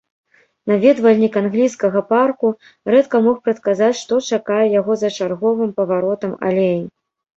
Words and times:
Наведвальнік 0.69 1.35
англійскага 1.41 2.01
парку 2.13 2.47
рэдка 2.93 3.21
мог 3.27 3.37
прадказаць, 3.49 3.93
што 4.03 4.13
чакае 4.33 4.61
яго 4.79 4.93
за 5.03 5.09
чарговым 5.19 5.69
паваротам 5.81 6.33
алеі. 6.51 6.81